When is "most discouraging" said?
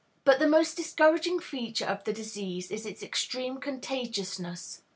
0.47-1.37